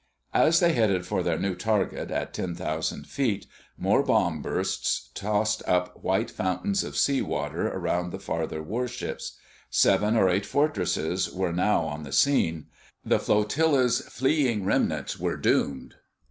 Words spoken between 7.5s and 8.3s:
around the